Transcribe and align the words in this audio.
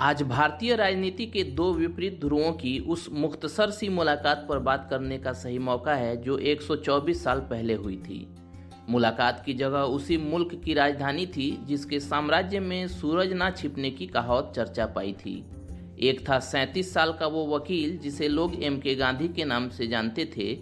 आज 0.00 0.22
भारतीय 0.22 0.76
राजनीति 0.76 1.26
के 1.26 1.42
दो 1.44 1.72
विपरीत 1.72 2.20
ध्रुवों 2.20 2.52
की 2.52 2.78
उस 2.78 3.08
मुख्तसर 3.12 3.70
सी 3.70 3.88
मुलाकात 3.88 4.46
पर 4.48 4.58
बात 4.58 4.86
करने 4.90 5.18
का 5.18 5.32
सही 5.32 5.58
मौका 5.58 5.94
है, 5.94 6.16
जो 6.16 6.38
124 6.38 7.24
साल 7.24 7.40
पहले 7.40 7.74
हुई 7.74 7.96
थी। 7.96 8.34
मुलाकात 8.88 9.42
की 9.46 9.54
जगह 9.54 9.78
उसी 9.78 10.16
मुल्क 10.16 10.62
की 10.64 10.74
राजधानी 10.74 11.26
थी, 11.26 11.64
जिसके 11.66 12.00
साम्राज्य 12.00 12.60
में 12.60 12.88
सूरज 12.88 13.32
ना 13.32 13.50
छिपने 13.50 13.90
की 13.90 14.06
कहावत 14.06 14.52
चर्चा 14.56 14.86
पाई 14.86 15.12
थी। 15.12 15.44
एक 16.00 16.28
था 16.28 16.38
सैंतीस 16.38 16.94
साल 16.94 17.12
का 17.12 17.26
वो 17.26 17.56
वकील, 17.56 17.98
जिसे 17.98 18.28
लोग 18.28 18.62
एम 18.62 18.78
के 18.78 18.94
गांधी 18.94 19.28
के 19.28 19.44
नाम 19.44 19.68
से 19.68 19.86
जानते 19.86 20.24
थे। 20.36 20.58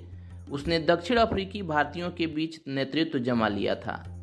उसने 0.51 0.79
दक्षिण 0.79 1.17
अफ्रीकी 1.17 1.63
भारतीयों 1.63 2.11
के 2.11 2.27
बीच 2.27 2.61
नेतृत्व 2.69 3.19
जमा 3.19 3.49
लिया 3.49 3.75
था। 3.75 4.22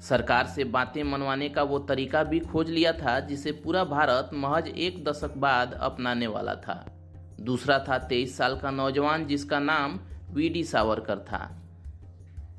सरकार 0.00 0.46
से 0.46 0.64
बातें 0.64 1.02
मनवाने 1.04 1.48
का 1.48 1.62
वो 1.62 1.78
तरीका 1.78 2.22
भी 2.22 2.40
खोज 2.40 2.70
लिया 2.70 2.92
था, 2.92 3.20
जिसे 3.20 3.52
पूरा 3.52 3.84
भारत 3.84 4.30
महज 4.34 4.68
एक 4.68 5.04
दशक 5.04 5.36
बाद 5.36 5.72
अपनाने 5.72 6.26
वाला 6.26 6.54
था। 6.54 6.86
दूसरा 7.40 7.78
था 7.78 7.98
तेईस 7.98 8.36
साल 8.36 8.56
का 8.56 8.70
नौजवान, 8.70 9.26
जिसका 9.26 9.58
नाम 9.58 10.00
वी 10.30 10.48
डी 10.48 10.64
सावरकर 10.64 11.18
था। 11.18 11.62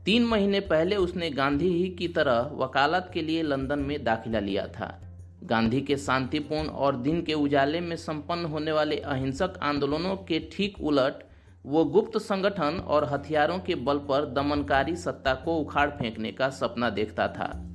तीन 0.06 0.26
महीने 0.26 0.60
पहले 0.60 0.96
उसने 0.96 1.30
गांधी 1.30 1.68
ही 1.68 1.90
की 1.90 2.08
तरह 2.08 2.50
वकालत 2.54 3.12
के 3.14 3.22
लिए 3.22 3.42
लंदन 3.44 3.80
में 3.80 4.04
दाखिला 4.04 4.40
लिया 4.40 4.68
था। 4.68 5.02
गांधी 5.44 5.82
के 5.82 5.98
शांतिपूर्ण 5.98 6.68
और 6.68 6.96
दिन 6.96 7.22
के 7.22 7.34
उजाले 7.34 7.82
में 7.82 7.96
संपन्न 7.96 8.46
होने 8.46 8.72
वाले 8.72 8.98
अहिंसक 8.98 9.60
आंदोलनों 9.64 10.16
के 10.16 10.50
ठीक 10.52 10.82
उलट 10.82 11.27
वो 11.68 11.86
गुप्त 11.86 12.18
संगठन 12.18 12.78
और 12.88 13.06
हथियारों 13.06 13.60
के 13.60 13.76
बल 13.76 13.98
पर 13.98 14.26
दमनकारी 14.26 14.96
सत्ता 14.96 15.34
को 15.34 15.56
उखाड़ 15.56 15.90
फेंकने 15.90 16.32
का 16.32 16.50
सपना 16.50 16.90
देखता 16.90 17.28
था। 17.28 17.68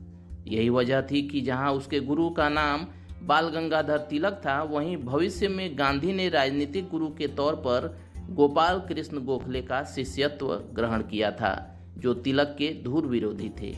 यही 0.47 0.69
वजह 0.69 1.03
थी 1.03 1.23
कि 1.23 1.41
जहाँ 1.41 1.73
उसके 1.73 2.01
गुरु 2.01 2.31
का 2.31 2.49
नाम 2.49 2.87
बाल 3.23 3.49
गंगाधर 3.49 3.99
तिलक 3.99 4.41
था, 4.47 4.63
वहीं 4.63 4.97
भविष्य 4.97 5.49
में 5.49 5.79
गांधी 5.79 6.13
ने 6.13 6.29
राजनीतिक 6.29 6.89
गुरु 6.91 7.09
के 7.09 7.27
तौर 7.27 7.55
पर 7.55 8.01
गोपाल 8.31 8.81
कृष्ण 8.81 9.19
गोखले 9.19 9.63
का 9.63 9.85
शिष्यत्व 9.85 10.55
ग्रहण 10.55 11.03
किया 11.03 11.31
था, 11.31 11.79
जो 11.99 12.15
तिलक 12.15 12.55
के 12.59 12.83
धूर 12.83 13.07
विरोधी 13.07 13.49
थे। 13.49 13.75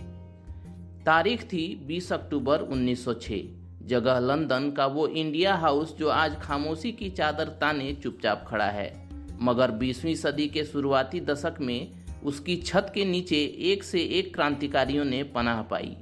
तारीख 1.05 1.45
थी 1.45 1.85
20 1.87 2.13
अक्टूबर 2.13 2.61
1906 2.61 3.43
जगह 3.83 4.19
लंदन 4.19 4.71
का 4.71 4.87
वो 4.87 5.07
इंडिया 5.07 5.55
हाउस 5.55 5.97
जो 5.97 6.09
आज 6.09 6.41
खामोशी 6.41 6.93
की 6.93 7.11
चादर 7.11 7.45
ताने 7.45 7.93
चुपचाप 7.93 8.47
खड़ा 8.49 8.71
है। 8.71 9.04
मगर 9.41 9.71
20वीं 9.71 10.15
सदी 10.15 10.49
के 10.49 10.65
शुरुआती 10.65 11.21
दशक 11.21 11.55
में 11.61 11.91
उसकी 12.25 12.57
छत 12.57 12.93
के 12.95 13.05
नीचे 13.05 13.37
एक 13.59 13.85
से 13.85 14.01
एक 14.01 14.35
क्रांतिकारियों 14.35 15.05
ने 15.05 15.23
पनाह 15.23 15.63
पाई। 15.63 15.97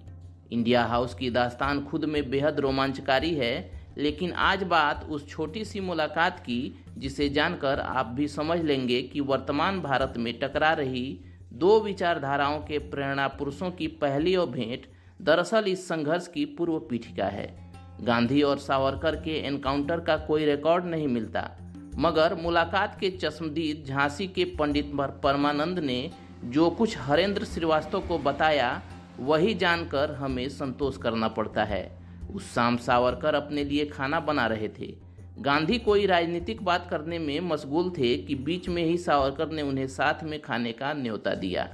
इंडिया 0.52 0.84
हाउस 0.84 1.14
की 1.14 1.30
दास्तान 1.30 1.84
खुद 1.84 2.04
में 2.04 2.30
बेहद 2.30 2.60
रोमांचकारी 2.60 3.34
है, 3.34 3.82
लेकिन 3.98 4.32
आज 4.32 4.62
बात 4.62 5.06
उस 5.10 5.28
छोटी 5.28 5.64
सी 5.64 5.80
मुलाकात 5.80 6.40
की, 6.40 6.84
जिसे 6.98 7.28
जानकर 7.28 7.80
आप 7.80 8.06
भी 8.06 8.28
समझ 8.28 8.60
लेंगे 8.60 9.02
कि 9.02 9.20
वर्तमान 9.20 9.80
भारत 9.80 10.14
में 10.16 10.38
टकरा 10.38 10.72
रही 10.72 11.20
दो 11.52 11.80
विचारधाराओं 11.80 12.58
के 12.58 12.78
प्रेरणा 12.78 13.28
पुरुषों 13.28 13.70
की 13.70 13.86
पहली 13.86 14.36
और 14.36 14.48
भेंट 14.50 14.86
दरअसल 15.22 15.64
इस 15.68 15.88
संघर्ष 15.88 16.28
की 16.28 16.44
पूर्व 16.44 16.78
पीठिका 16.78 17.26
है। 17.26 17.72
गांधी 18.00 18.42
और 18.42 18.58
सावरकर 18.58 19.16
के 19.16 19.38
एनकाउंटर 19.46 20.00
का 20.00 20.16
कोई 20.16 20.44
रिकॉर्ड 20.44 20.84
नहीं 20.84 21.08
मिलता। 21.08 21.50
मगर 21.98 22.34
मुलाकात 22.34 22.96
के 23.00 23.10
चश्मदीद 23.10 23.84
झांसी 23.88 24.26
के 24.26 24.44
पंडित 24.44 24.92
परमानंद 25.00 25.78
ने 25.78 26.10
जो 26.44 26.70
कुछ 26.70 26.98
हरेंद्र 26.98 27.44
श्रीवास्तव 27.44 28.00
को 28.00 28.18
बताया, 28.18 28.82
वही 29.18 29.54
जानकर 29.54 30.10
हमें 30.10 30.48
संतोष 30.48 30.96
करना 30.96 31.28
पड़ता 31.28 31.64
है। 31.64 31.98
उस 32.34 32.54
शाम 32.54 32.76
सावरकर 32.76 33.34
अपने 33.34 33.64
लिए 33.64 33.86
खाना 33.86 34.20
बना 34.20 34.46
रहे 34.46 34.68
थे। 34.68 34.94
गांधी 35.38 35.78
कोई 35.78 36.06
राजनीतिक 36.06 36.62
बात 36.62 36.86
करने 36.90 37.18
में 37.18 37.40
मशगूल 37.40 37.90
थे 37.90 38.16
कि 38.16 38.34
बीच 38.34 38.68
में 38.68 38.84
ही 38.84 38.96
सावरकर 38.98 39.50
ने 39.50 39.62
उन्हें 39.62 39.86
साथ 39.86 40.24
में 40.24 40.42
खाने 40.42 40.72
का 40.72 40.92
न्योता 40.92 41.34
दिया। 41.34 41.68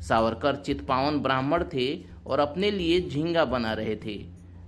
सावरकर 0.00 0.56
चितपावन 0.56 1.18
ब्राह्मण 1.18 1.64
थे 1.64 2.04
और 2.26 2.38
अपने 2.38 2.70
लिए 2.70 3.00
झींगा 3.00 3.44
बना 3.44 3.72
रहे 3.72 3.96
थे। 3.96 4.16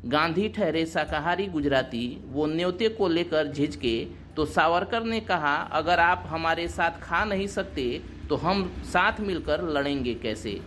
गांधी 0.05 0.49
ठहरे 0.49 0.87
शाकाहारी 0.87 1.47
गुजराती 1.47 2.25
वो 2.27 2.47
न्योते 2.47 2.89
को 2.89 3.09
लेकर 3.09 3.53
झिझके 3.53 4.07
तो 4.41 4.45
सावरकर 4.47 5.05
ने 5.05 5.19
कहा, 5.21 5.55
अगर 5.73 6.01
आप 6.01 6.23
हमारे 6.27 6.67
साथ 6.69 6.91
खा 7.01 7.25
नहीं 7.25 7.47
सकते 7.47 7.83
तो 8.29 8.37
हम 8.37 8.63
साथ 8.85 9.21
मिलकर 9.21 9.63
लड़ेंगे 9.69 10.15
कैसे 10.15 10.61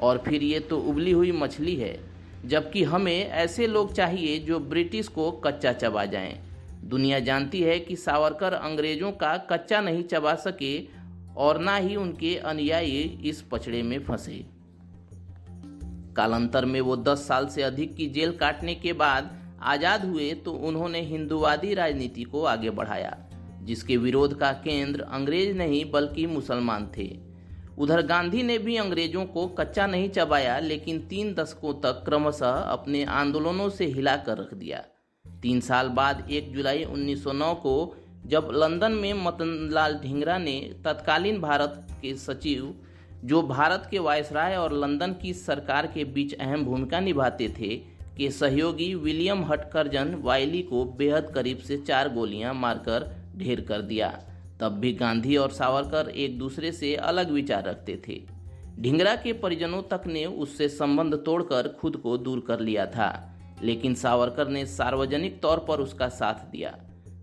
और 0.00 0.22
फिर 0.26 0.42
ये 0.42 0.60
तो 0.60 0.78
उबली 0.80 1.12
हुई 1.12 1.32
मछली 1.32 1.74
है, 1.76 1.98
जबकि 2.44 2.82
हमें 2.84 3.26
ऐसे 3.28 3.66
लोग 3.66 3.92
चाहिए 3.92 4.38
जो 4.38 4.58
ब्रिटिश 4.60 5.08
को 5.08 5.30
कच्चा 5.44 5.72
चबा 5.72 6.04
जाएँ। 6.04 6.38
दुनिया 6.84 7.18
जानती 7.20 7.62
है 7.62 7.78
कि 7.80 7.96
सावरकर 7.96 8.52
अंग्रेज़ों 8.52 9.10
का 9.12 9.36
कच्चा 9.50 9.80
नहीं 9.80 10.04
चबा 10.04 10.34
सके 10.34 10.76
और 11.36 11.58
ना 11.58 11.76
ही 11.76 11.96
उनके 11.96 12.36
अनुयायी 12.44 13.02
इस 13.24 13.42
पचड़े 13.42 13.82
में 13.82 13.98
फंसे 14.04 14.44
कालांतर 16.16 16.64
में 16.64 16.80
वो 16.80 16.96
दस 16.96 17.26
साल 17.28 17.46
से 17.46 17.62
अधिक 17.62 17.96
की 17.96 18.06
जेल 18.10 18.32
काटने 18.36 18.74
के 18.74 18.92
बाद 18.92 19.34
आज़ाद 19.66 20.04
हुए 20.04 20.32
तो 20.34 20.52
उन्होंने 20.62 21.00
हिंदुवादी 21.02 21.74
राजनीति 21.74 22.22
को 22.22 22.44
आगे 22.44 22.70
बढ़ाया, 22.70 23.16
जिसके 23.62 23.96
विरोध 23.96 24.38
का 24.38 24.52
केंद्र 24.64 25.02
अंग्रेज़ 25.02 25.56
नहीं 25.56 25.84
बल्कि 25.90 26.26
मुसलमान 26.26 26.90
थे। 26.98 27.08
उधर 27.78 28.02
गांधी 28.02 28.42
ने 28.42 28.58
भी 28.58 28.76
अंग्रेज़ों 28.76 29.24
को 29.26 29.46
कच्चा 29.48 29.86
नहीं 29.86 30.08
चबाया, 30.10 30.58
लेकिन 30.58 30.98
तीन 31.00 31.34
दशकों 31.34 31.72
तक 31.74 32.02
क्रमशः 32.04 32.46
अपने 32.46 33.04
आंदोलनों 33.04 33.68
से 33.70 33.86
हिलाकर 33.86 34.38
रख 34.38 34.54
दिया। 34.54 34.84
तीन 35.24 35.60
साल 35.60 35.88
बाद 35.88 36.26
1 36.30 36.52
जुलाई 36.52 36.84
1909 36.84 37.54
को, 37.54 37.96
जब 38.26 38.50
लंदन 38.52 38.92
में 38.92 39.12
मतनलाल 39.14 39.94
ढींगरा 39.94 40.38
ने 40.38 40.58
तत्कालीन 40.84 41.40
भारत 41.40 41.86
के 42.02 42.14
सचिव, 42.16 42.74
जो 43.24 43.42
भारत 43.42 43.88
के 43.90 43.98
वायसराय 43.98 44.56
और 44.56 44.72
लंदन 44.74 45.12
की 45.12 45.32
सरकार 45.34 45.86
के 45.86 46.04
बीच 46.06 46.34
अहम 46.34 46.64
भूमिका 46.64 47.00
निभाते 47.00 47.48
थे 47.58 47.74
के 48.16 48.30
सहयोगी 48.30 48.94
विलियम 48.94 49.44
हटकरजन 49.44 50.14
वायली 50.14 50.62
को 50.62 50.84
बेहद 50.98 51.30
करीब 51.34 51.58
से 51.58 51.76
चार 51.78 52.08
गोलियाँ 52.08 52.54
मारकर 52.54 53.10
ढेर 53.36 53.60
कर 53.60 53.82
दिया। 53.82 54.08
तब 54.60 54.72
भी 54.72 54.92
गांधी 54.92 55.36
और 55.36 55.50
सावरकर 55.50 56.08
एक 56.08 56.38
दूसरे 56.38 56.72
से 56.72 56.94
अलग 56.94 57.30
विचार 57.30 57.64
रखते 57.64 58.00
थे। 58.08 58.20
ढिंगरा 58.80 59.14
के 59.16 59.32
परिजनों 59.32 59.82
तक 59.82 60.06
ने 60.06 60.24
उससे 60.24 60.68
संबंध 60.68 61.14
तोड़कर 61.16 61.68
खुद 61.80 61.96
को 61.96 62.16
दूर 62.18 62.44
कर 62.48 62.60
लिया 62.60 62.86
था, 62.86 63.10
लेकिन 63.62 63.94
सावरकर 63.94 64.48
ने 64.48 64.64
सार्वजनिक 64.66 65.40
तौर 65.40 65.64
पर 65.68 65.80
उसका 65.80 66.08
साथ 66.08 66.50
दिया। 66.52 66.74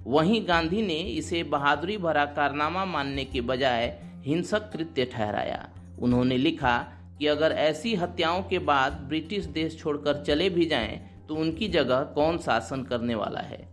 वहीं 0.08 0.42
गांधी 0.48 0.81
ने 0.81 1.00
इसे 1.12 1.44
बहादुरी 1.44 1.98
भरा 1.98 2.25
कारनामा 2.25 2.86
मानने 2.86 3.25
के 3.25 3.42
बजाय 3.42 3.86
हिंसक 4.25 4.72
कृत्य 4.72 5.06
ठहराया। 5.06 5.68
उन्होंने 6.00 6.38
लिखा 6.38 6.75
कि 7.19 7.28
अगर 7.28 7.51
ऐसी 7.51 7.96
हत्याओं 7.96 8.44
के 8.44 8.59
बाद 8.59 8.94
ब्रिटिश 8.94 9.46
देश 9.46 9.79
छोड़कर 9.79 10.24
चले 10.24 10.50
भी 10.50 10.66
जाएँ 10.66 11.25
तो 11.29 11.35
उनकी 11.35 11.68
जगह 11.68 12.03
कौन 12.03 12.38
शासन 12.38 12.84
करने 12.84 13.16
वाला 13.16 13.40
है? 13.40 13.68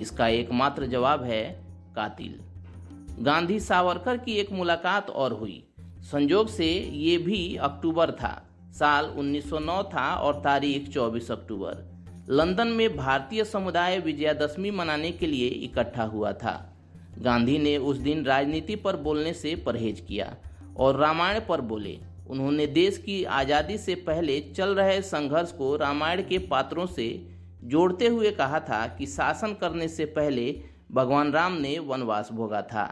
इसका 0.00 0.28
एकमात्र 0.28 0.86
जवाब 0.86 1.22
है 1.22 1.64
कातिल। 1.96 2.40
गांधी 3.20 3.60
सावरकर 3.60 4.16
की 4.16 4.32
एक 4.32 4.52
मुलाकात 4.52 5.10
और 5.10 5.32
हुई। 5.32 5.68
संजोग 5.80 6.48
से 6.48 6.72
ये 6.92 7.18
भी 7.18 7.56
अक्टूबर 7.56 8.10
था। 8.10 8.48
साल 8.72 9.04
1909 9.04 9.82
था 9.82 10.14
और 10.14 10.34
तारीख 10.34 10.88
24 10.88 11.30
अक्टूबर। 11.30 11.94
लंदन 12.28 12.68
में 12.68 12.96
भारतीय 12.96 13.44
समुदाय 13.44 13.98
विजयादशमी 13.98 14.70
मनाने 14.70 15.10
के 15.10 15.26
लिए 15.26 15.48
इकट्ठा 15.48 16.02
हुआ 16.02 16.32
था। 16.32 16.76
गांधी 17.18 17.58
ने 17.58 17.76
उस 17.76 17.96
दिन 17.96 18.24
राजनीति 18.24 18.76
पर 18.76 18.96
बोलने 18.96 19.32
से 19.32 19.54
परहेज 19.56 20.00
किया 20.00 20.36
और 20.76 20.96
रामायण 20.96 21.40
पर 21.48 21.60
बोले। 21.60 22.00
उन्होंने 22.24 22.66
देश 22.68 22.96
की 22.98 23.22
आज़ादी 23.32 23.76
से 23.78 23.94
पहले 24.06 24.40
चल 24.56 24.74
रहे 24.74 25.00
संघर्ष 25.02 25.52
को 25.52 25.74
रामायण 25.76 26.22
के 26.22 26.38
पात्रों 26.46 26.86
से 26.86 27.08
जोड़ते 27.64 28.06
हुए 28.08 28.30
कहा 28.32 28.60
था 28.60 28.86
कि 28.88 29.06
शासन 29.06 29.52
करने 29.60 29.88
से 29.88 30.04
पहले 30.12 30.54
भगवान 30.92 31.32
राम 31.32 31.52
ने 31.52 31.78
वनवास 31.80 32.28
भोगा 32.32 32.60
था। 32.62 32.86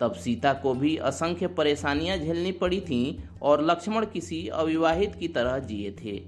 तब 0.00 0.12
सीता 0.14 0.52
को 0.54 0.72
भी 0.74 0.96
असंख्य 0.96 1.46
परेशानियाँ 1.52 2.16
झेलनी 2.16 2.52
पड़ी 2.54 2.80
थीं 2.80 3.18
और 3.42 3.64
लक्ष्मण 3.64 4.04
किसी 4.06 4.46
अविवाहित 4.48 5.14
की 5.14 5.28
तरह 5.28 5.58
जिए 5.60 5.90
थे। 5.94 6.20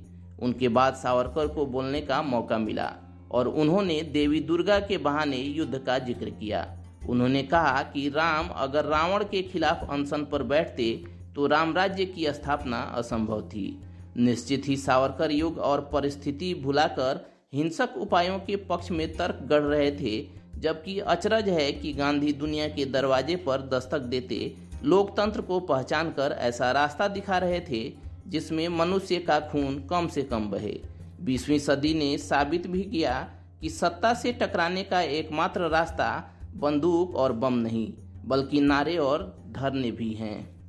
उनके 0.43 0.69
बाद 0.71 0.95
सावरकर 0.95 1.47
को 1.47 1.67
बोलने 1.67 2.01
का 2.01 2.21
मौका 2.23 2.59
मिला 2.59 2.93
और 3.31 3.49
उन्होंने 3.49 4.01
देवी 4.13 4.41
दुर्गा 4.41 4.79
के 4.81 4.99
बहाने 4.99 5.37
युद्ध 5.37 5.79
का 5.79 5.99
ज़िक्र 5.99 6.31
किया। 6.31 6.67
उन्होंने 7.09 7.43
कहा 7.45 7.83
कि 7.85 8.09
राम 8.09 8.49
अगर 8.56 8.85
रावण 8.87 9.25
के 9.25 9.43
खिलाफ 9.43 9.87
अनशन 9.91 10.25
पर 10.25 10.43
बैठते 10.45 10.93
तो 11.37 11.47
रामराज्य 11.47 12.05
की 12.05 12.27
स्थापना 12.32 12.81
असंभव 12.97 13.43
थी। 13.43 13.81
निश्चित 14.17 14.69
ही 14.69 14.77
सावरकर 14.77 15.31
युग 15.31 15.59
और 15.59 15.81
परिस्थिति 15.93 16.53
भुलाकर 16.55 17.25
हिंसक 17.55 17.94
उपायों 17.97 18.38
के 18.38 18.56
पक्ष 18.56 18.91
में 18.91 19.12
तर्क 19.12 19.38
गढ़ 19.50 19.62
रहे 19.62 19.91
थे, 19.91 20.21
जबकि 20.56 20.99
अचरज 20.99 21.49
है 21.49 21.71
कि 21.73 21.93
गांधी 21.93 22.32
दुनिया 22.32 22.69
के 22.69 22.85
दरवाजे 22.85 23.37
पर 23.37 23.69
दस्तक 23.69 23.99
देते 23.99 24.56
लोकतंत्र 24.85 25.41
को 25.41 25.61
पहचान 25.61 26.11
कर 26.11 26.37
ऐसा 26.38 26.71
रास्ता 26.73 27.09
दिखा 27.09 27.38
रहे 27.38 27.61
थे, 27.61 27.93
जिसमें 28.27 28.69
मनुष्य 28.69 29.19
का 29.19 29.38
खून 29.41 29.79
कम 29.91 30.09
से 30.09 30.23
कम 30.23 30.50
बहे। 30.50 30.81
बीसवीं 31.21 31.59
सदी 31.59 31.94
ने 31.94 32.17
साबित 32.19 32.67
भी 32.67 32.82
किया 32.82 33.19
कि 33.61 33.69
सत्ता 33.69 34.12
से 34.15 34.32
टकराने 34.32 34.82
का 34.82 35.00
एकमात्र 35.00 35.69
रास्ता 35.69 36.09
बंदूक 36.55 37.17
और 37.17 37.32
बम 37.32 37.55
नहीं, 37.55 37.93
बल्कि 38.25 38.61
नारे 38.61 38.97
और 38.97 39.23
धरने 39.49 39.91
भी 39.91 40.12
हैं। 40.15 40.60